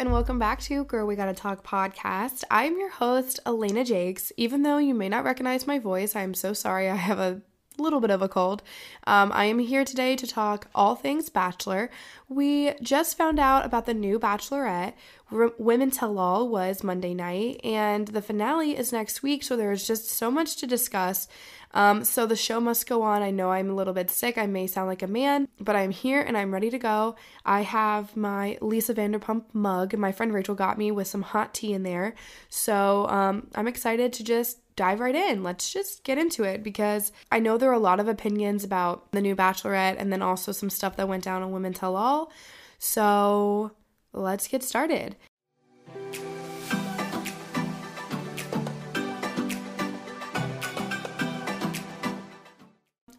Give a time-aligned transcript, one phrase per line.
[0.00, 2.42] and welcome back to Girl We Gotta Talk podcast.
[2.50, 4.32] I'm your host, Elena Jakes.
[4.38, 6.88] Even though you may not recognize my voice, I'm so sorry.
[6.88, 7.42] I have a
[7.82, 8.62] little bit of a cold.
[9.06, 11.90] Um, I am here today to talk all things Bachelor.
[12.28, 14.94] We just found out about the new Bachelorette.
[15.32, 19.86] R- Women Tell All was Monday night, and the finale is next week, so there's
[19.86, 21.28] just so much to discuss.
[21.72, 23.22] Um, so the show must go on.
[23.22, 24.36] I know I'm a little bit sick.
[24.36, 27.14] I may sound like a man, but I'm here and I'm ready to go.
[27.44, 29.96] I have my Lisa Vanderpump mug.
[29.96, 32.14] My friend Rachel got me with some hot tea in there.
[32.48, 35.42] So um, I'm excited to just dive right in.
[35.42, 39.12] Let's just get into it because I know there are a lot of opinions about
[39.12, 42.32] the new Bachelorette and then also some stuff that went down on Women Tell All.
[42.78, 43.72] So
[44.14, 45.16] let's get started.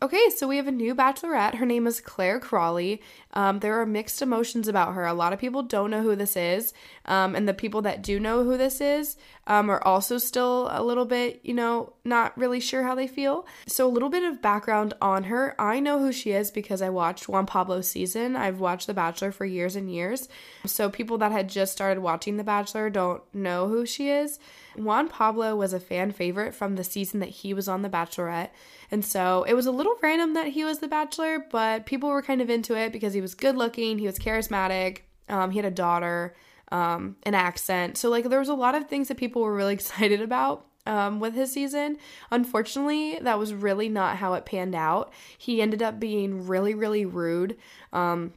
[0.04, 1.54] Okay, so we have a new bachelorette.
[1.54, 3.04] Her name is Clare Crawley.
[3.34, 5.06] Um, there are mixed emotions about her.
[5.06, 6.74] A lot of people don't know who this is,
[7.06, 10.84] um, and the people that do know who this is um, are also still a
[10.84, 13.46] little bit, you know, not really sure how they feel.
[13.68, 15.56] So, a little bit of background on her.
[15.60, 18.36] I know who she is because I watched Juan Pablo's season.
[18.36, 20.30] I've watched The Bachelor for years and years.
[20.66, 24.40] So, people that had just started watching The Bachelor don't know who she is.
[24.76, 28.50] Juan Pablo was a fan favorite from the season that he was on The Bachelorette.
[28.90, 32.22] And so it was a little random that he was The Bachelor, but people were
[32.22, 35.66] kind of into it because he was good looking, he was charismatic, um, he had
[35.66, 36.36] a daughter,
[36.72, 37.98] um, an accent.
[37.98, 40.68] So, like, there was a lot of things that people were really excited about.
[40.88, 42.00] Um, with his season.
[42.32, 45.14] Unfortunately, that was really not how it panned out.
[45.38, 47.56] He ended up being really, really rude.
[47.94, 48.34] Um,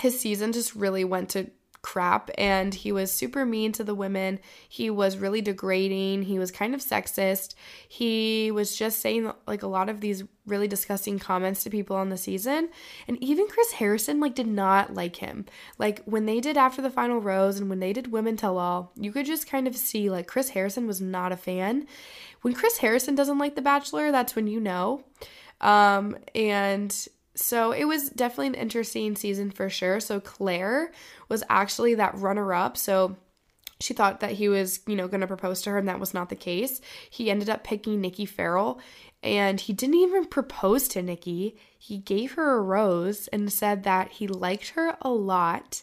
[0.00, 1.52] his season just really went to
[1.84, 4.40] crap and he was super mean to the women.
[4.68, 6.22] He was really degrading.
[6.22, 7.54] He was kind of sexist.
[7.86, 12.10] He was just saying like a lot of these really disgusting comments to people on
[12.10, 12.68] the season.
[13.08, 15.46] And even Chris Harrison like did not like him.
[15.78, 18.92] Like when they did after the final rose and when they did women tell all,
[18.96, 21.86] you could just kind of see like Chris Harrison was not a fan.
[22.42, 25.04] When Chris Harrison doesn't like The Bachelor, that's when you know.
[25.60, 26.94] Um and
[27.36, 29.98] so it was definitely an interesting season for sure.
[29.98, 30.92] So Clare
[31.28, 32.76] was actually that runner up.
[32.76, 33.16] So
[33.84, 36.14] she thought that he was, you know, going to propose to her, and that was
[36.14, 36.80] not the case.
[37.10, 38.80] He ended up picking Nikki Ferrell,
[39.22, 41.58] and he didn't even propose to Nikki.
[41.78, 45.82] He gave her a rose and said that he liked her a lot,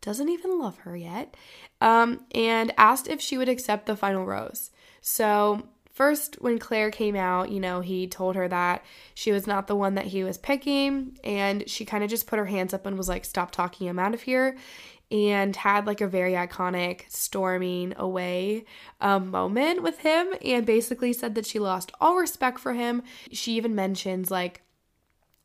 [0.00, 1.36] doesn't even love her yet,
[1.80, 4.70] um, and asked if she would accept the final rose.
[5.00, 8.84] So first when Clare came out, you know, he told her that
[9.14, 12.38] she was not the one that he was picking and she kind of just put
[12.38, 14.56] her hands up and was like stop talking I'm out of here
[15.10, 18.64] and had like a very iconic storming away
[19.00, 23.02] um, moment with him and basically said that she lost all respect for him.
[23.32, 24.62] She even mentions like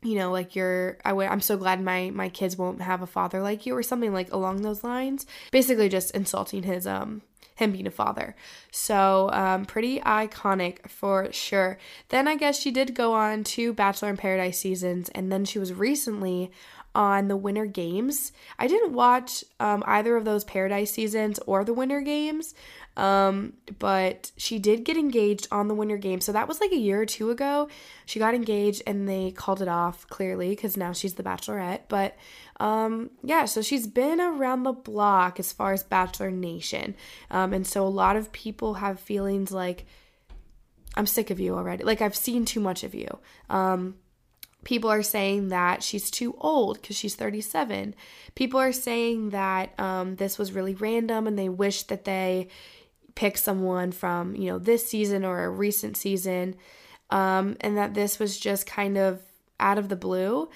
[0.04, 3.08] you know like you're I w- i'm so glad my my kids won't have a
[3.08, 7.24] father like you or something like along those lines basically just insulting his um
[7.56, 8.36] him being a father.
[8.70, 11.78] So, um, pretty iconic for sure.
[12.10, 15.58] Then I guess she did go on to Bachelor in Paradise seasons, and then she
[15.58, 16.52] was recently
[16.96, 18.32] on the Winter Games.
[18.58, 22.56] I didn't watch um, either of those Paradise seasons or the Winter Games,
[22.98, 26.26] um, but she did get engaged on the Winter Games.
[26.26, 27.68] So that was like a year or two ago.
[28.06, 31.82] She got engaged and they called it off clearly because now she's the Bachelorette.
[31.90, 32.16] But
[32.60, 36.96] um, yeah, so she's been around the block as far as Bachelor Nation.
[37.30, 39.86] Um, and so a lot of people have feelings like,
[40.96, 41.84] I'm sick of you already.
[41.84, 43.20] Like, I've seen too much of you.
[43.50, 43.96] Um,
[44.66, 47.96] People are saying that she's too old because she's 37.
[48.36, 52.50] People are saying that um, this was really random and they wish that they
[53.16, 56.56] pick someone from, you know, this season or a recent season
[57.10, 59.22] um, and that this was just kind of
[59.60, 60.50] out of the blue.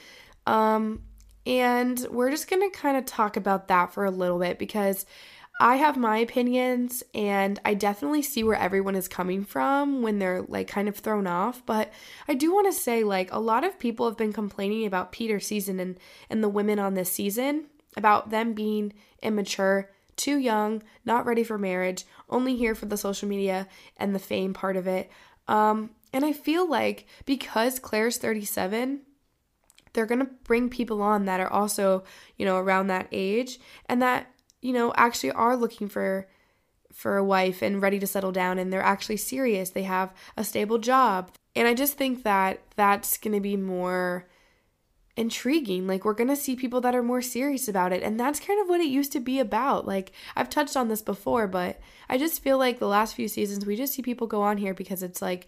[0.45, 1.03] Um,
[1.45, 5.05] and we're just going to kind of talk about that for a little bit because
[5.61, 10.43] I have my opinions and I definitely see where everyone is coming from when they're
[10.43, 11.91] like kind of thrown off, but
[12.29, 15.45] I do want to say like a lot of people have been complaining about Peter's
[15.45, 17.65] season and and the women on this season
[17.97, 23.27] about them being immature, too young, not ready for marriage, only here for the social
[23.27, 23.67] media
[23.97, 25.11] and the fame part of it.
[25.49, 29.01] Um and I feel like because Clare's 37,
[29.93, 32.03] they're going to bring people on that are also,
[32.37, 34.27] you know, around that age and that
[34.61, 36.27] you know, actually are looking for
[36.91, 39.69] for a wife and ready to settle down and they're actually serious.
[39.69, 41.31] They have a stable job.
[41.55, 44.27] And I just think that that's going to be more
[45.15, 45.85] intriguing.
[45.85, 48.01] Like we're going to see people that are more serious about it.
[48.01, 49.85] And that's kind of what it used to be about.
[49.85, 53.65] Like I've touched on this before, but I just feel like the last few seasons
[53.65, 55.47] we just see people go on here because it's like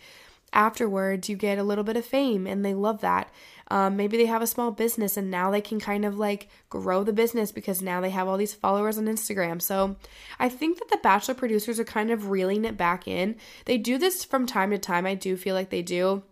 [0.54, 3.32] afterwards you get a little bit of fame and they love that.
[3.70, 7.06] Um, maybe they have a small business and now they can kind of like grow
[7.06, 9.62] the business because now they have all these followers on Instagram.
[9.62, 9.96] So
[10.40, 13.38] I think that the Bachelor producers are kind of reeling it back in.
[13.66, 15.06] They do this from time to time.
[15.06, 16.24] I do feel like they do.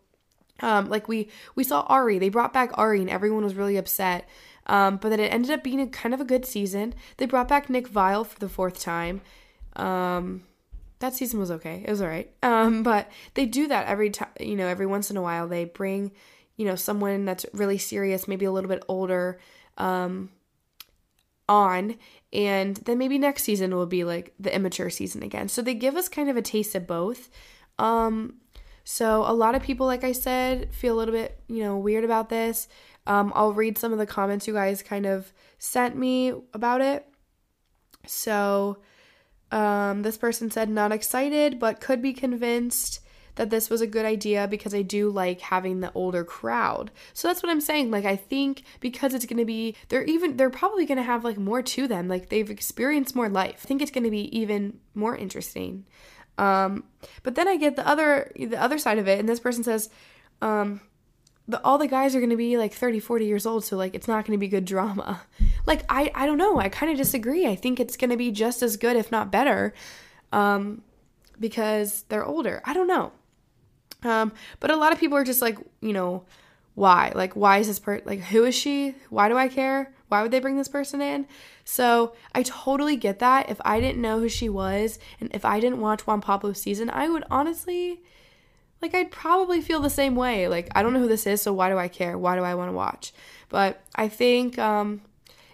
[0.59, 4.27] Um, like we we saw Ari, they brought back Ari and everyone was really upset.
[4.65, 6.93] Um, but then it ended up being a kind of a good season.
[7.17, 9.21] They brought back Nick Viall for the fourth time.
[9.77, 10.43] Um,
[10.99, 11.83] that season was okay.
[11.85, 12.31] It was all right.
[12.43, 15.47] Um, but they do that every time, you know, every once in a while.
[15.47, 16.11] They bring
[16.59, 19.39] you know, someone that's really serious, maybe a little bit older,
[19.77, 20.29] um,
[21.47, 21.95] on,
[22.33, 25.47] and then maybe next season will be like the immature season again.
[25.47, 27.29] So they give us kind of a taste of both.
[27.79, 28.41] Um,
[28.83, 32.03] so a lot of people, like I said, feel a little bit, you know, weird
[32.03, 32.67] about this.
[33.07, 37.07] Um, I'll read some of the comments you guys kind of sent me about it.
[38.05, 38.79] So,
[39.51, 42.99] um, this person said, not excited, but could be convinced
[43.39, 46.91] that this was a good idea because I do like having the older crowd.
[47.13, 47.89] So that's what I'm saying.
[47.89, 51.23] Like I think because it's going to be they're even they're probably going to have
[51.23, 52.09] like more to them.
[52.09, 53.61] Like they've experienced more life.
[53.63, 55.85] I think it's going to be even more interesting.
[56.37, 56.83] Um
[57.23, 59.89] but then I get the other the other side of it and this person says
[60.41, 60.81] um
[61.49, 63.95] the, all the guys are going to be like 30 40 years old so like
[63.95, 65.21] it's not going to be good drama
[65.65, 68.31] like i i don't know i kind of disagree i think it's going to be
[68.31, 69.73] just as good if not better
[70.31, 70.81] um
[71.39, 73.11] because they're older i don't know
[74.03, 76.23] um, but a lot of people are just like, you know,
[76.75, 77.11] why?
[77.13, 78.95] Like, why is this person, like, who is she?
[79.09, 79.93] Why do I care?
[80.07, 81.27] Why would they bring this person in?
[81.65, 83.49] So I totally get that.
[83.49, 86.89] If I didn't know who she was and if I didn't watch Juan Pablo's season,
[86.89, 88.01] I would honestly,
[88.81, 90.47] like, I'd probably feel the same way.
[90.47, 92.17] Like, I don't know who this is, so why do I care?
[92.17, 93.13] Why do I want to watch?
[93.49, 95.01] But I think, um,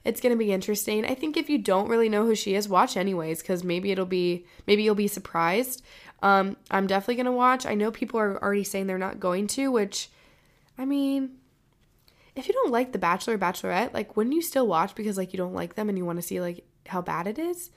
[0.03, 1.03] it's going to be interesting.
[1.03, 4.05] I think if you don't really know who she is, watch anyways cuz maybe it'll
[4.05, 5.81] be maybe you'll be surprised.
[6.21, 7.65] Um, I'm definitely going to watch.
[7.65, 10.09] I know people are already saying they're not going to, which,
[10.77, 11.37] I mean,
[12.35, 15.37] if you don't like The Bachelor Bachelorette, like, wouldn't you still watch because, like, you
[15.37, 17.71] don't like them and you want to see, like, how bad it is?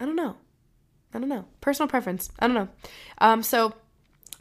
[0.00, 0.36] I don't know.
[1.12, 1.44] I don't know.
[1.60, 2.30] Personal preference.
[2.38, 2.68] I don't know.
[3.18, 3.74] Um, so,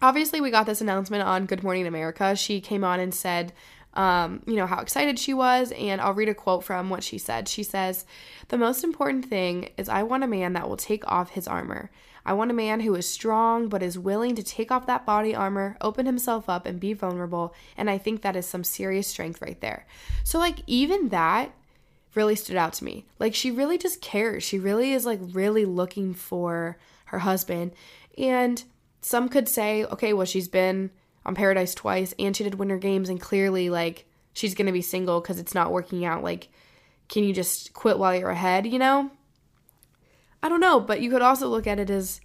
[0.04, 2.36] obviously, we got this announcement on Good Morning America.
[2.36, 3.54] She came on and said,
[3.94, 5.72] um, you know, how excited she was.
[5.72, 7.48] And I'll read a quote from what she said.
[7.48, 8.06] She says,
[8.50, 11.90] The most important thing is I want a man that will take off his armor.
[12.26, 15.36] I want a man who is strong but is willing to take off that body
[15.36, 17.54] armor, open himself up, and be vulnerable.
[17.78, 19.86] And I think that is some serious strength right there.
[20.24, 21.52] So, like, even that
[22.16, 23.06] really stood out to me.
[23.20, 24.44] Like, she really just cares.
[24.44, 27.74] She really is, like, really looking for her husband.
[28.18, 28.64] And
[29.04, 30.92] some could say, okay, well, she's been
[31.26, 35.22] on Paradise twice and she did Winter Games, and clearly, like, she's gonna be single
[35.22, 36.24] because it's not working out.
[36.24, 36.50] Like,
[37.10, 39.12] can you just quit while you're ahead, you know?
[40.42, 42.20] I don't know, but you could also look at it as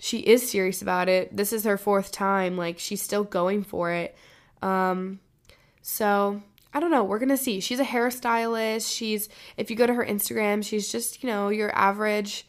[0.00, 1.36] she is serious about it.
[1.36, 2.56] This is her fourth time.
[2.56, 4.16] Like she's still going for it.
[4.62, 5.20] Um,
[5.82, 6.42] so
[6.72, 7.04] I don't know.
[7.04, 7.60] We're gonna see.
[7.60, 8.94] She's a hairstylist.
[8.94, 12.46] She's if you go to her Instagram, she's just you know your average,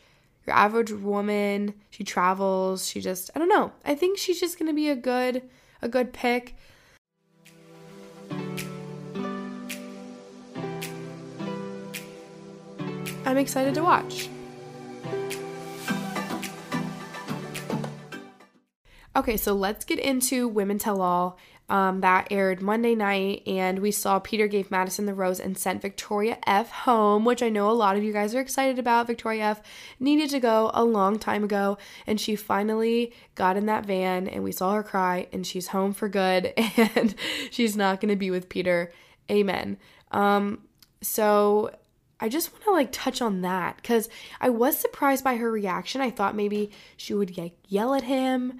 [0.49, 1.75] your average woman.
[1.91, 2.87] She travels.
[2.87, 3.71] She just I don't know.
[3.85, 5.43] I think she's just gonna be a good
[5.81, 6.55] a good pick.
[13.25, 14.27] I'm excited to watch.
[19.15, 21.37] Okay, so let's get into Women Tell All.
[21.67, 25.83] Um, that aired Monday night, and we saw Peter gave Madison the rose and sent
[25.83, 29.05] Victoria F home, which I know a lot of you guys are excited about.
[29.05, 29.61] Victoria F
[29.99, 34.43] needed to go a long time ago, and she finally got in that van, and
[34.43, 36.53] we saw her cry, and she's home for good,
[36.95, 37.13] and
[37.51, 38.91] she's not to be with Peter.
[39.29, 39.77] Amen.
[40.11, 40.63] Um,
[41.01, 41.69] so
[42.19, 44.09] I just want to like touch on that because
[44.41, 46.01] I was surprised by her reaction.
[46.01, 48.59] I thought maybe she would like yell at him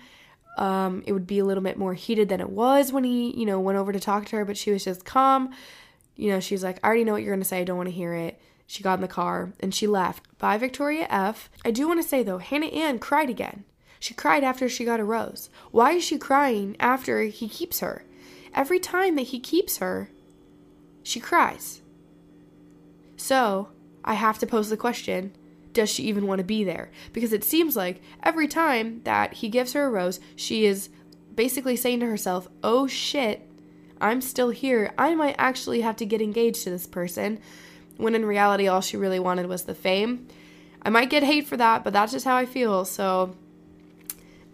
[0.60, 3.46] um, it would be a little bit more heated than it was when he, you
[3.46, 5.52] know, went over to talk to her, but she was just calm.
[6.18, 7.62] You know, she's like, I already know what you're going to say.
[7.62, 8.42] I don't want to hear it.
[8.68, 10.38] She got in the car and she left.
[10.38, 11.50] Bye, Victoria F.
[11.64, 13.64] I do want to say though, Hannah Ann cried again.
[14.02, 15.50] She cried after she got a rose.
[15.72, 18.04] Why is she crying after he keeps her?
[18.54, 20.10] Every time that he keeps her,
[21.04, 21.82] she cries.
[23.16, 23.70] So,
[24.04, 25.34] I have to pose the question
[25.74, 26.90] does she even want to be there?
[27.14, 30.90] Because it seems like every time that he gives her a rose, she is
[31.36, 33.48] basically saying to herself, oh shit,
[34.02, 34.94] I'm still here.
[34.98, 37.40] I might actually have to get engaged to this person.
[37.98, 40.28] When in reality, all she really wanted was the fame.
[40.82, 42.86] I might get hate for that, but that's just how I feel.
[42.86, 43.36] So,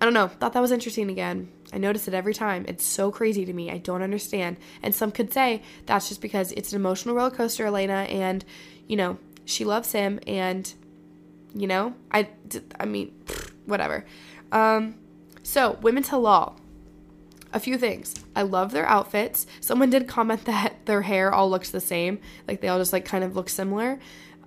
[0.02, 0.28] I don't know.
[0.28, 1.52] Thought that was interesting again.
[1.72, 2.66] I notice it every time.
[2.68, 3.70] It's so crazy to me.
[3.70, 4.58] I don't understand.
[4.82, 8.44] And some could say that's just because it's an emotional roller coaster, Elena, and,
[8.88, 10.74] you know, she loves him and
[11.56, 12.28] you know i
[12.80, 13.12] i mean
[13.66, 14.06] whatever
[14.52, 14.96] um
[15.42, 16.60] so women tell all
[17.56, 18.14] a few things.
[18.36, 19.48] I love their outfits.
[19.62, 23.06] Someone did comment that their hair all looks the same, like they all just like
[23.06, 23.98] kind of look similar.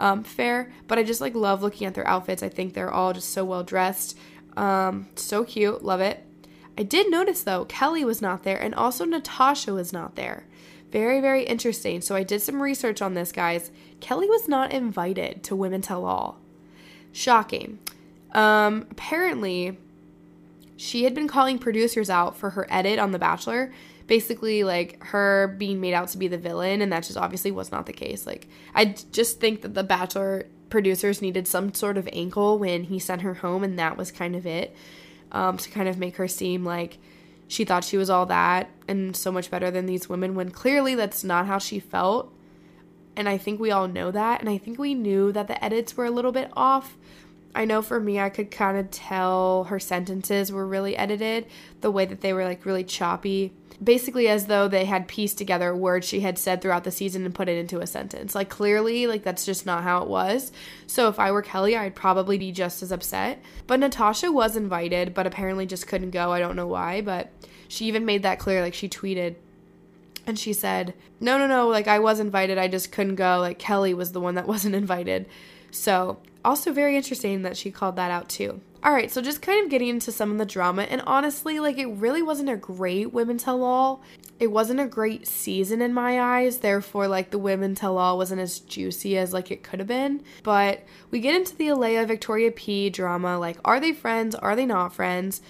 [0.00, 2.42] Um, fair, but I just like love looking at their outfits.
[2.42, 4.16] I think they're all just so well dressed.
[4.56, 6.24] Um, so cute, love it.
[6.76, 10.44] I did notice though, Kelley was not there and also Natasha was not there.
[10.92, 12.00] Very, very interesting.
[12.00, 13.72] So I did some research on this, guys.
[14.00, 16.40] Kelley was not invited to Women Tell All.
[17.18, 17.80] Shocking.
[18.30, 19.76] Um, apparently,
[20.76, 23.72] she had been calling producers out for her edit on The Bachelor.
[24.06, 27.72] Basically, like her being made out to be the villain, and that just obviously was
[27.72, 28.24] not the case.
[28.24, 33.00] Like, I just think that The Bachelor producers needed some sort of ankle when he
[33.00, 34.76] sent her home, and that was kind of it.
[35.32, 36.98] Um, to kind of make her seem like
[37.48, 40.94] she thought she was all that and so much better than these women when clearly
[40.94, 42.32] that's not how she felt.
[43.18, 44.40] And I think we all know that.
[44.40, 46.96] And I think we knew that the edits were a little bit off.
[47.52, 51.46] I know for me, I could kind of tell her sentences were really edited,
[51.80, 53.52] the way that they were like really choppy.
[53.82, 57.34] Basically, as though they had pieced together words she had said throughout the season and
[57.34, 58.36] put it into a sentence.
[58.36, 60.52] Like, clearly, like, that's just not how it was.
[60.86, 63.40] So, if I were Kelley, I'd probably be just as upset.
[63.66, 66.32] But Natasha was invited, but apparently just couldn't go.
[66.32, 67.32] I don't know why, but
[67.68, 68.62] she even made that clear.
[68.62, 69.36] Like, she tweeted,
[70.28, 73.38] and she said, No, no, no, like I was invited, I just couldn't go.
[73.40, 75.26] Like Kelley was the one that wasn't invited.
[75.70, 78.60] So, also very interesting that she called that out too.
[78.84, 81.78] All right, so just kind of getting into some of the drama, and honestly, like
[81.78, 84.02] it really wasn't a great Women Tell All.
[84.38, 88.40] It wasn't a great season in my eyes, therefore, like the Women Tell All wasn't
[88.40, 90.22] as juicy as like it could have been.
[90.44, 94.36] But we get into the Alayah Victoria P drama like, are they friends?
[94.36, 95.40] Are they not friends?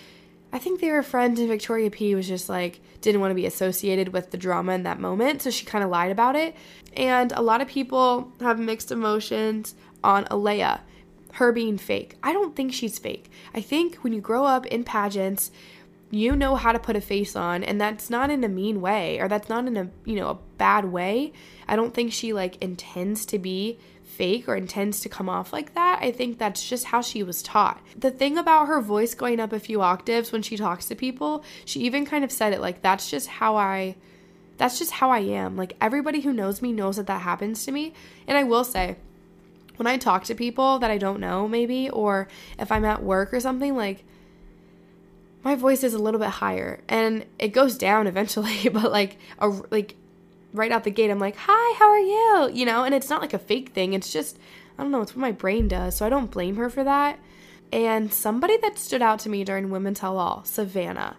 [0.52, 3.46] I think they were friends, and Victoria P was just like, didn't want to be
[3.46, 6.56] associated with the drama in that moment, so she kind of lied about it.
[6.96, 10.80] And a lot of people have mixed emotions on Alayah,
[11.34, 12.16] her being fake.
[12.22, 13.30] I don't think she's fake.
[13.54, 15.50] I think when you grow up in pageants,
[16.10, 19.20] you know how to put a face on and that's not in a mean way
[19.20, 21.32] or that's not in a, you know, a bad way.
[21.68, 23.78] I don't think she like intends to be
[24.18, 26.00] fake or intends to come off like that.
[26.02, 27.80] I think that's just how she was taught.
[27.96, 31.44] The thing about her voice going up a few octaves when she talks to people,
[31.64, 33.94] she even kind of said it like that's just how I
[34.56, 35.56] that's just how I am.
[35.56, 37.94] Like everybody who knows me knows that that happens to me.
[38.26, 38.96] And I will say,
[39.76, 42.26] when I talk to people that I don't know, maybe, or
[42.58, 44.04] if I'm at work or something, like
[45.44, 49.48] my voice is a little bit higher and it goes down eventually, but like a
[49.70, 49.94] like
[50.58, 53.22] right out the gate, I'm like, "Hi, how are you?" You know, and it's not
[53.22, 53.94] like a fake thing.
[53.94, 54.38] It's just
[54.78, 55.96] I don't know, it's what my brain does.
[55.96, 57.18] So I don't blame her for that.
[57.72, 61.16] And somebody that stood out to me during Women Tell All, Savannah.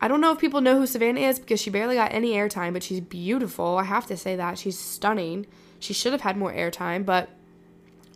[0.00, 2.72] I don't know if people know who Savannah is because she barely got any airtime,
[2.72, 3.78] but she's beautiful.
[3.78, 4.58] I have to say that.
[4.58, 5.46] She's stunning.
[5.78, 7.30] She should have had more airtime, but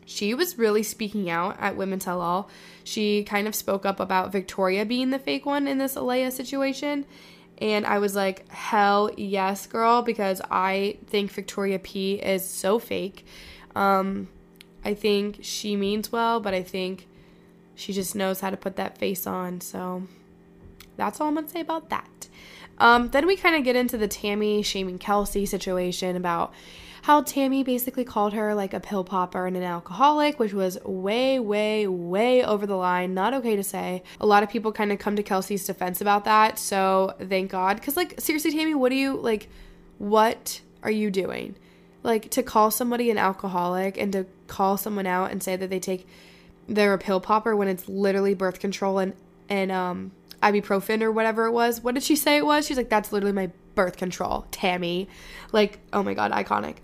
[0.05, 2.49] she was really speaking out at Women Tell All.
[2.83, 7.05] She kind of spoke up about Victoria being the fake one in this Alayah situation.
[7.59, 13.25] And I was like, hell yes, girl, because I think Victoria P is so fake.
[13.75, 14.29] Um,
[14.85, 17.09] I think she means well, but I think
[17.75, 19.61] she just knows how to put that face on.
[19.61, 20.05] So
[20.97, 22.29] that's all I'm to say about that.
[22.79, 26.53] Um, then we kind of get into the Tammy shaming Kelsey situation about
[27.03, 31.39] how Tammy basically called her like a pill popper and an alcoholic, which was way,
[31.39, 33.15] way, way over the line.
[33.15, 34.03] Not okay to say.
[34.21, 36.59] A lot of people kind of come to Kelsey's defense about that.
[36.59, 37.77] So thank God.
[37.77, 39.49] Because, like, seriously, Tammy, what do you, like,
[39.99, 41.55] what are you doing?
[42.03, 45.79] Like, to call somebody an alcoholic and to call someone out and say that they
[45.79, 46.09] take,
[46.69, 49.15] they're a pill popper when it's literally birth control and,
[49.49, 50.11] and, um,
[50.43, 51.83] ibuprofen or whatever it was.
[51.83, 52.67] What did she say it was?
[52.67, 55.09] She's like, that's literally my birth control, Tammy.
[55.53, 56.77] Like, oh my god, iconic.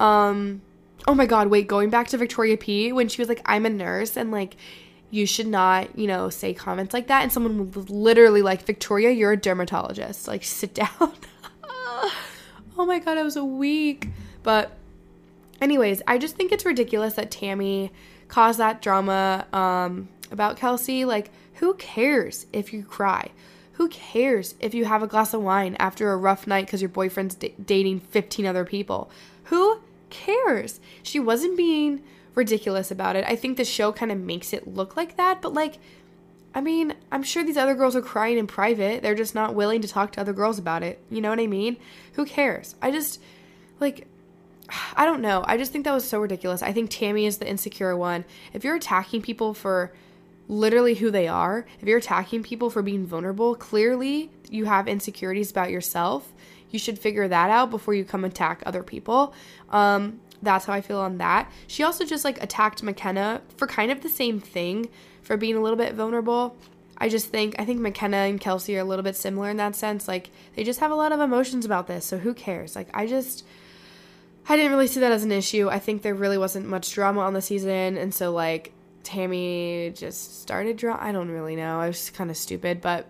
[0.00, 0.62] Um
[1.06, 3.70] oh my god, wait, going back to Victoria P when she was like I'm a
[3.70, 4.56] nurse and like
[5.10, 9.10] you should not, you know, say comments like that and someone was literally like Victoria,
[9.10, 10.28] you're a dermatologist.
[10.28, 11.12] Like sit down.
[11.64, 14.08] oh my god, I was a week.
[14.42, 14.72] But
[15.60, 17.92] anyways, I just think it's ridiculous that Tammy
[18.28, 21.04] caused that drama um about Kelsey.
[21.04, 23.30] Like who cares if you cry?
[23.72, 26.88] Who cares if you have a glass of wine after a rough night because your
[26.88, 29.10] boyfriend's d- dating 15 other people?
[29.44, 30.80] Who cares?
[31.02, 32.02] She wasn't being
[32.34, 33.24] ridiculous about it.
[33.26, 35.78] I think the show kind of makes it look like that, but like,
[36.54, 39.02] I mean, I'm sure these other girls are crying in private.
[39.02, 41.00] They're just not willing to talk to other girls about it.
[41.10, 41.76] You know what I mean?
[42.14, 42.74] Who cares?
[42.80, 43.20] I just,
[43.80, 44.06] like,
[44.96, 45.44] I don't know.
[45.46, 46.62] I just think that was so ridiculous.
[46.62, 48.24] I think Tammy is the insecure one.
[48.52, 49.92] If you're attacking people for
[50.48, 55.50] literally who they are, if you're attacking people for being vulnerable, clearly you have insecurities
[55.50, 56.32] about yourself.
[56.70, 59.34] You should figure that out before you come attack other people.
[59.70, 61.50] Um, that's how I feel on that.
[61.66, 64.88] She also just like attacked McKenna for kind of the same thing,
[65.22, 66.56] for being a little bit vulnerable.
[66.96, 69.76] I just think I think McKenna and Kelsey are a little bit similar in that
[69.76, 70.08] sense.
[70.08, 72.74] Like they just have a lot of emotions about this, so who cares?
[72.74, 73.44] Like I just
[74.48, 75.68] I didn't really see that as an issue.
[75.68, 78.72] I think there really wasn't much drama on the season, and so like
[79.08, 81.00] Tammy just started drama.
[81.02, 81.80] I don't really know.
[81.80, 83.06] I was kind of stupid, but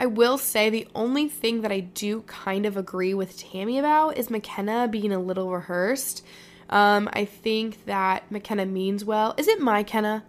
[0.00, 4.18] I will say the only thing that I do kind of agree with Tammy about
[4.18, 6.24] is McKenna being a little rehearsed.
[6.68, 9.32] Um, I think that McKenna means well.
[9.36, 10.24] Is it my Kenna?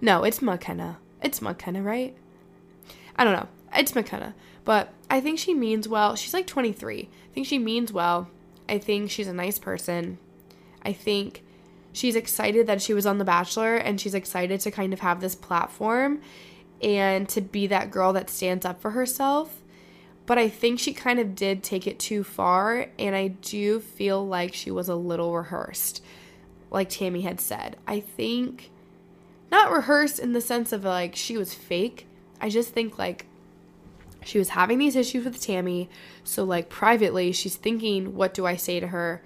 [0.00, 0.98] No, it's McKenna.
[1.22, 2.16] It's McKenna, right?
[3.14, 3.48] I don't know.
[3.76, 4.34] It's McKenna.
[4.64, 6.16] But I think she means well.
[6.16, 7.02] She's like 23.
[7.02, 8.28] I think she means well.
[8.68, 10.18] I think she's a nice person.
[10.82, 11.44] I think
[11.92, 15.20] she's excited that she was on The Bachelor and she's excited to kind of have
[15.20, 16.20] this platform
[16.82, 19.62] and to be that girl that stands up for herself.
[20.26, 24.26] But I think she kind of did take it too far, and I do feel
[24.26, 26.02] like she was a little rehearsed,
[26.70, 27.76] like Tammy had said.
[27.88, 28.70] I think
[29.50, 32.06] not rehearsed in the sense of like she was fake.
[32.40, 33.26] I just think like
[34.24, 35.88] she was having these issues with Tammy.
[36.24, 39.22] So, like, privately, she's thinking, what do I say to her?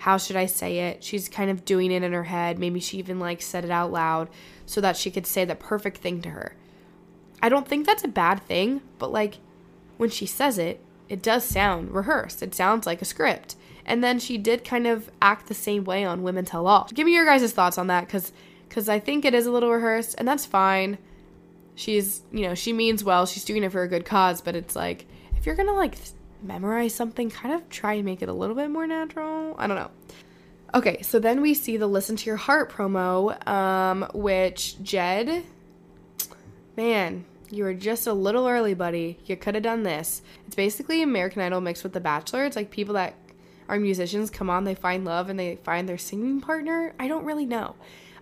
[0.00, 1.04] How should I say it?
[1.04, 2.58] She's kind of doing it in her head.
[2.58, 4.30] Maybe she even like said it out loud
[4.64, 6.54] so that she could say the perfect thing to her.
[7.42, 9.38] I don't think that's a bad thing, but like
[9.98, 10.80] when she says it,
[11.10, 12.42] it does sound rehearsed.
[12.42, 13.56] It sounds like a script.
[13.84, 16.88] And then she did kind of act the same way on Women Tell All.
[16.94, 18.32] Give me your guys' thoughts on that cuz
[18.70, 20.96] cuz I think it is a little rehearsed and that's fine.
[21.74, 23.26] She's, you know, she means well.
[23.26, 25.04] She's doing it for a good cause, but it's like
[25.36, 25.96] if you're going to like
[26.42, 29.54] memorize something, kind of try and make it a little bit more natural.
[29.58, 29.90] I don't know.
[30.72, 35.44] Okay, so then we see the Listen to Your Heart promo, um, which Jed,
[36.76, 39.18] man, you were just a little early, buddy.
[39.26, 40.22] You could have done this.
[40.46, 42.44] It's basically American Idol mixed with The Bachelor.
[42.44, 43.14] It's like people that
[43.68, 46.94] are musicians come on, they find love, and they find their singing partner.
[47.00, 47.74] I don't really know.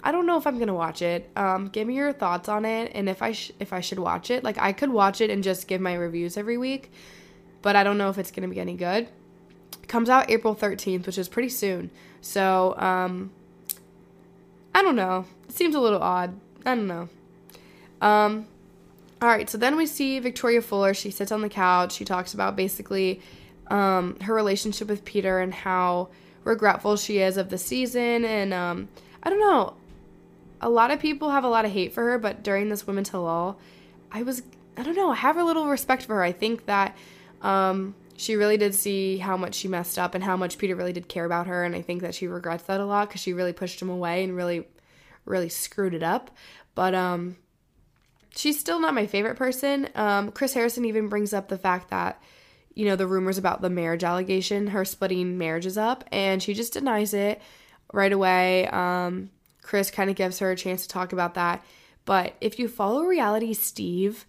[0.02, 1.28] I don't know if I'm gonna watch it.
[1.36, 4.30] Um, give me your thoughts on it, and if I sh- if I should watch
[4.30, 4.44] it.
[4.44, 6.92] Like I could watch it and just give my reviews every week,
[7.68, 9.08] but I don't know if it's going to be any good.
[9.82, 11.90] It comes out April 13th, which is pretty soon.
[12.22, 13.30] So, um,
[14.74, 15.26] I don't know.
[15.46, 16.32] It seems a little odd.
[16.64, 17.10] I don't know.
[18.00, 18.46] Um,
[19.20, 20.94] all right, so then we see Victoria Fuller.
[20.94, 21.92] She sits on the couch.
[21.92, 23.20] She talks about basically
[23.66, 26.08] um, her relationship with Peter and how
[26.44, 28.24] regretful she is of the season.
[28.24, 28.88] And um,
[29.22, 29.74] I don't know.
[30.62, 33.04] A lot of people have a lot of hate for her, but during this Women
[33.04, 33.58] to All,
[34.10, 34.42] I was,
[34.74, 36.22] I don't know, I have a little respect for her.
[36.22, 36.96] I think that
[37.42, 40.92] um, she really did see how much she messed up and how much Peter really
[40.92, 41.64] did care about her.
[41.64, 44.24] And I think that she regrets that a lot because she really pushed him away
[44.24, 44.66] and really,
[45.24, 46.30] really screwed it up.
[46.74, 47.36] But um,
[48.34, 49.88] she's still not my favorite person.
[49.94, 52.20] Um, Chris Harrison even brings up the fact that,
[52.74, 56.72] you know, the rumors about the marriage allegation, her splitting marriages up, and she just
[56.72, 57.40] denies it
[57.92, 58.66] right away.
[58.68, 59.30] Um,
[59.62, 61.64] Chris kind of gives her a chance to talk about that.
[62.04, 64.24] But if you follow reality Steve,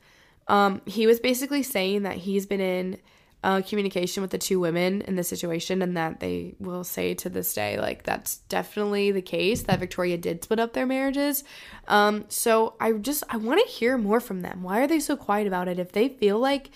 [0.49, 2.97] um, he was basically saying that he's been in
[3.41, 7.29] uh, communication with the two women in this situation and that they will say to
[7.29, 11.45] this day like that's definitely the case that victoria did split up their marriages.
[11.87, 14.61] Um, so i just i want to hear more from them.
[14.61, 15.79] Why are they so quiet about it?
[15.79, 16.69] If they feel like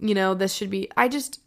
[0.00, 1.40] you know this should be i just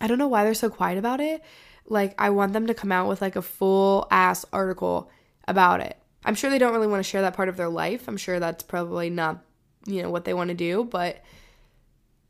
[0.00, 1.44] i don't know why they're so quiet about it.
[1.86, 5.08] Like i want them to come out with like a full ass article
[5.46, 5.96] about it.
[6.24, 8.08] I'm sure they don't really want to share that part of their life.
[8.08, 9.44] I'm sure that's probably not
[9.86, 11.22] you know what they want to do but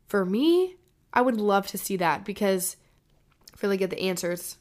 [0.07, 0.75] for me
[1.13, 2.77] i would love to see that because
[3.53, 4.57] i really get the answers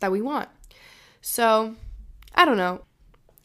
[0.00, 0.48] that we want
[1.20, 1.74] so
[2.34, 2.80] i don't know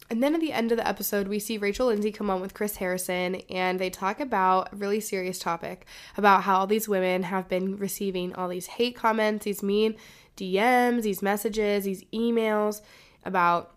[0.10, 2.54] and then at the end of the episode, we see Rachel Lindsay come on with
[2.54, 7.24] Chris Harrison, and they talk about a really serious topic about how all these women
[7.24, 9.96] have been receiving all these hate comments, these mean
[10.38, 12.82] DMs, these messages, these emails
[13.24, 13.74] about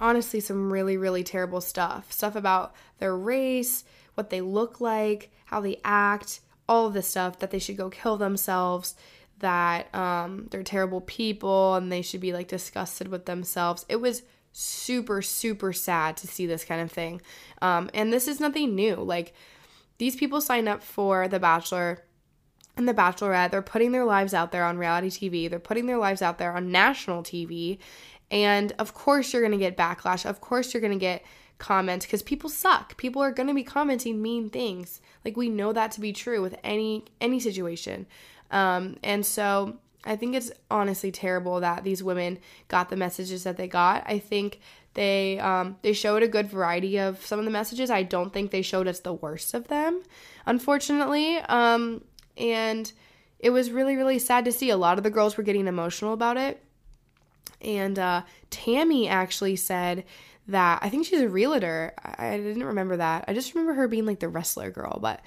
[0.00, 2.12] honestly some really, really terrible stuff.
[2.12, 3.84] Stuff about their race,
[4.18, 7.88] what they look like, how they act, all of this stuff that they should go
[7.88, 8.96] kill themselves,
[9.38, 13.86] that um, they're terrible people and they should be like disgusted with themselves.
[13.88, 17.22] It was super, super sad to see this kind of thing.
[17.62, 18.96] Um, and this is nothing new.
[18.96, 19.32] Like,
[19.98, 22.04] these people sign up for The Bachelor
[22.76, 23.52] and The Bachelorette.
[23.52, 26.54] They're putting their lives out there on reality TV, they're putting their lives out there
[26.54, 27.78] on national TV.
[28.30, 30.28] And of course, you're going to get backlash.
[30.28, 31.22] Of course, you're going to get
[31.58, 32.96] comment because people suck.
[32.96, 35.00] People are going to be commenting mean things.
[35.24, 38.06] Like we know that to be true with any any situation.
[38.50, 43.56] Um, and so I think it's honestly terrible that these women got the messages that
[43.56, 44.04] they got.
[44.06, 44.60] I think
[44.94, 47.90] they um, they showed a good variety of some of the messages.
[47.90, 50.02] I don't think they showed us the worst of them,
[50.46, 51.38] unfortunately.
[51.38, 52.04] Um,
[52.36, 52.90] and
[53.38, 54.70] it was really really sad to see.
[54.70, 56.62] A lot of the girls were getting emotional about it.
[57.60, 60.04] And uh, Tammy actually said
[60.48, 61.92] that I think she's a realtor.
[62.02, 63.26] I, didn't remember that.
[63.28, 65.20] I just remember her being like the wrestler girl, but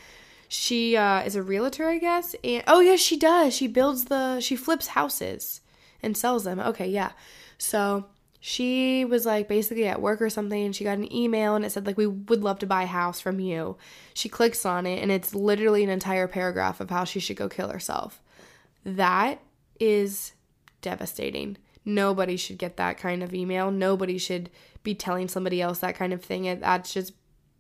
[0.48, 2.36] she uh, is a realtor, I guess.
[2.44, 3.56] And oh yes, she does.
[3.56, 5.62] She builds the she flips houses
[6.02, 6.60] and sells them.
[6.60, 7.12] Okay, yeah.
[7.58, 8.08] So
[8.40, 11.72] she was like basically at work or something and she got an email and it
[11.72, 13.78] said like we would love to buy a house from you.
[14.16, 17.48] She clicks on it and it's literally an entire paragraph of how she should go
[17.48, 18.20] kill herself.
[18.84, 19.40] That
[19.80, 20.34] is
[20.82, 21.58] devastating.
[21.84, 23.72] Nobody should get that kind of email.
[23.72, 24.50] Nobody should
[24.84, 26.60] be telling somebody else that kind of thing.
[26.60, 27.14] That's just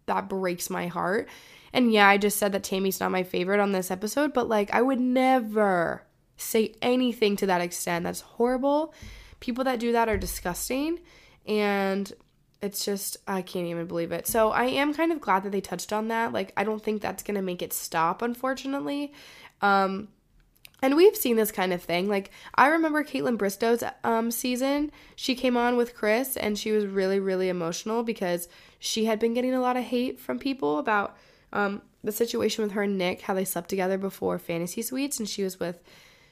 [0.05, 1.27] that breaks my heart.
[1.73, 4.73] And yeah, I just said that Tammy's not my favorite on this episode, but like
[4.73, 6.03] I would never
[6.37, 8.03] say anything to that extent.
[8.03, 8.93] That's horrible.
[9.39, 10.99] People that do that are disgusting
[11.47, 12.11] and
[12.61, 14.27] it's just I can't even believe it.
[14.27, 16.33] So I am kind of glad that they touched on that.
[16.33, 19.13] Like I don't think that's going to make it stop unfortunately.
[19.61, 20.09] Um
[20.81, 22.09] and we've seen this kind of thing.
[22.09, 24.91] Like I remember Kaitlyn Bristowe's um, season.
[25.15, 29.33] She came on with Chris, and she was really, really emotional because she had been
[29.33, 31.15] getting a lot of hate from people about
[31.53, 35.29] um, the situation with her and Nick, how they slept together before Fantasy Suites, and
[35.29, 35.83] she was with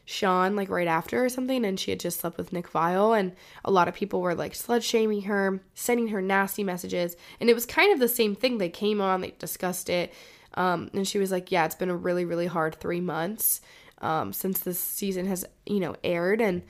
[0.06, 3.34] Sean like right after or something, and she had just slept with Nick Viall, and
[3.64, 7.54] a lot of people were like slut shaming her, sending her nasty messages, and it
[7.54, 8.58] was kind of the same thing.
[8.58, 10.12] They came on, they discussed it,
[10.56, 13.62] um, and she was like, "Yeah, it's been a really, really hard three months."
[14.02, 16.42] Um, since this season has, you know, aired.
[16.42, 16.64] And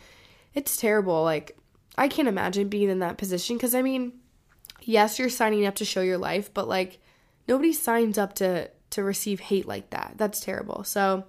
[0.54, 1.24] it's terrible.
[1.24, 1.58] Like,
[1.98, 4.14] I can't imagine being in that position because, I mean,
[4.82, 7.00] yes, you're signing up to show your life, but like,
[7.48, 10.14] nobody signs up to to receive hate like that.
[10.18, 10.84] That's terrible.
[10.84, 11.24] So,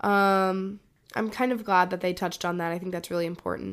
[0.00, 0.80] um,
[1.14, 2.72] I'm kind of glad that they touched on that.
[2.72, 3.72] I think that's really important.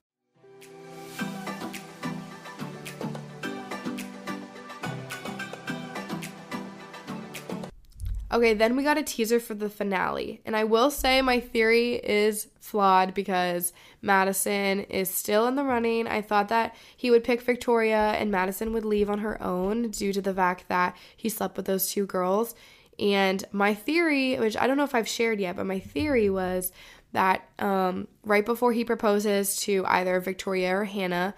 [8.32, 10.42] Okay, then we got a teaser for the finale.
[10.46, 16.08] And I will say my theory is flawed because Madison is still in the running.
[16.08, 20.14] I thought that he would pick Victoria and Madison would leave on her own due
[20.14, 22.56] to the fact that he slept with those two girls.
[22.98, 26.72] And my theory, which I don't know if I've shared yet, but my theory was
[27.12, 31.34] that um, right before he proposes to either Victoria or Hannah,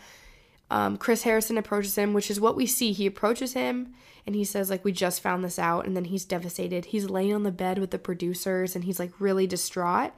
[0.69, 2.91] um, Chris Harrison approaches him, which is what we see.
[2.91, 3.93] He approaches him
[4.25, 5.85] and he says like we just found this out.
[5.85, 6.85] And then he's devastated.
[6.85, 10.11] He's laying on the bed with the producers and he's like really distraught.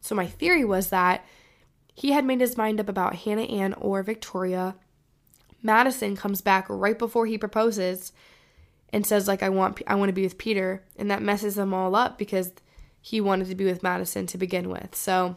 [0.00, 1.24] So my theory was that
[1.94, 4.74] he had made his mind up about hannah ann or victoria.
[5.62, 8.12] Madison comes back right before he proposes
[8.92, 10.82] and says like i want i want to be with peter.
[10.96, 12.52] And that messes them all up because
[13.00, 14.94] he wanted to be with madison to begin with.
[14.94, 15.36] So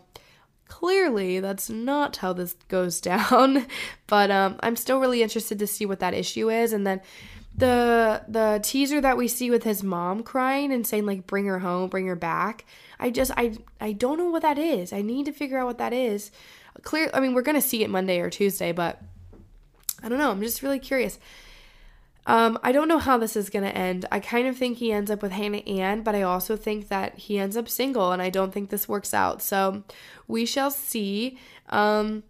[0.70, 3.68] clearly that's not how this goes down.
[4.08, 6.72] But um, i'm still really interested to see what that issue is.
[6.72, 7.02] And then
[7.58, 11.60] the the teaser that we see with his mom crying and saying like bring her
[11.60, 12.66] home bring her back
[13.00, 15.80] i just i i don't know what that is i need to figure out what
[15.80, 16.32] that is
[16.84, 19.02] clear i mean we're gonna see it monday or tuesday but
[20.04, 21.18] i don't know i'm just really curious
[22.28, 24.06] um, I don't know how this is going to end.
[24.12, 27.18] I kind of think he ends up with Hannah Ann, but I also think that
[27.18, 29.42] he ends up single, and I don't think this works out.
[29.42, 29.84] So
[30.28, 31.38] we shall see.
[31.70, 32.24] Um,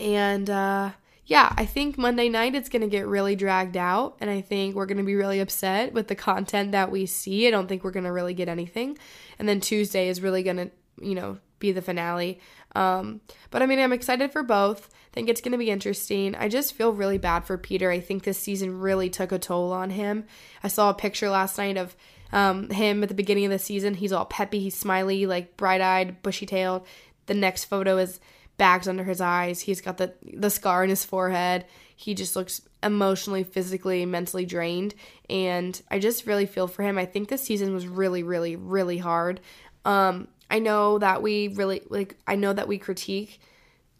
[0.00, 0.90] and uh,
[1.32, 4.74] yeah, I think Monday night it's going to get really dragged out, and I think
[4.74, 7.48] we're going to be really upset with the content that we see.
[7.48, 8.98] I don't think we're going to really get anything.
[9.38, 12.38] And then Tuesday is really going to, you know, be the finale.
[12.76, 14.90] Um, but I mean, I'm excited for both.
[14.92, 16.34] I think it's going to be interesting.
[16.34, 17.90] I just feel really bad for Peter.
[17.90, 20.26] I think this season really took a toll on him.
[20.62, 21.96] I saw a picture last night of
[22.30, 23.94] um, him at the beginning of the season.
[23.94, 26.86] He's all peppy, he's smiley, like bright eyed, bushy tailed.
[27.24, 28.20] The next photo is
[28.62, 29.60] bags under his eyes.
[29.60, 31.64] He's got the the scar in his forehead.
[31.96, 34.94] He just looks emotionally, physically, mentally drained,
[35.28, 36.96] and I just really feel for him.
[36.96, 39.40] I think this season was really, really, really hard.
[39.84, 42.14] Um, I know that we really like.
[42.24, 43.40] I know that we critique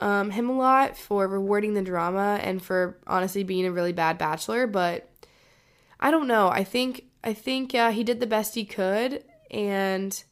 [0.00, 4.16] um, him a lot for rewarding the drama and for honestly being a really bad
[4.16, 5.08] bachelor, but
[5.98, 6.50] I don't know.
[6.50, 10.22] I think I think uh, he did the best he could, and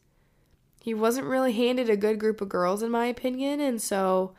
[0.82, 4.34] he wasn't really handed a good group of girls in my opinion and so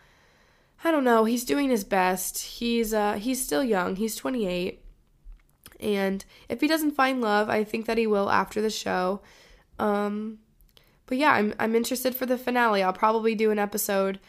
[0.84, 2.40] I don't know, he's doing his best.
[2.40, 3.96] He's uh he's still young.
[3.96, 4.84] He's 28.
[5.80, 9.22] And if he doesn't find love, I think that he will after the show.
[9.78, 10.40] Um
[11.06, 12.82] but yeah, I'm I'm interested for the finale.
[12.82, 14.20] I'll probably do an episode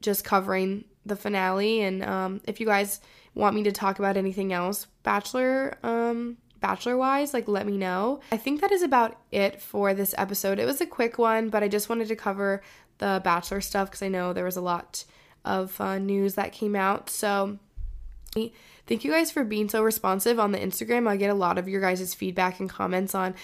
[0.00, 3.00] just covering the finale and um if you guys
[3.34, 8.20] want me to talk about anything else, Bachelor um bachelor wise, like let me know.
[8.32, 10.58] I think that is about it for this episode.
[10.58, 12.62] It was a quick one, but I just wanted to cover
[12.98, 15.04] the bachelor stuff because I know there was a lot
[15.44, 17.10] of uh, news that came out.
[17.10, 17.58] So
[18.34, 21.08] thank you guys for being so responsive on the Instagram.
[21.08, 23.34] I get a lot of your guys' feedback and comments on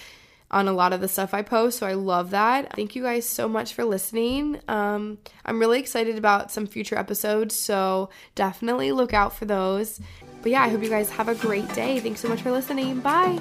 [0.49, 2.73] on a lot of the stuff I post, so I love that.
[2.73, 4.61] Thank you guys so much for listening.
[4.69, 9.99] Um, I'm really excited about some future episodes, so definitely look out for those.
[10.41, 11.99] But yeah, I hope you guys have a great day.
[11.99, 12.99] Thanks so much for listening.
[12.99, 13.39] Bye.